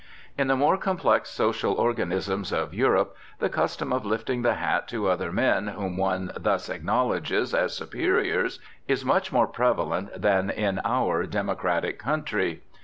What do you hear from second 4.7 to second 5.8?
to other men